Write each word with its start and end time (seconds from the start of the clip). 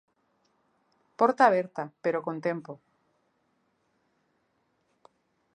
"Porta 1.19 1.43
aberta", 1.45 1.83
pero 2.03 2.23
con 2.25 2.37
tempo. 2.47 2.71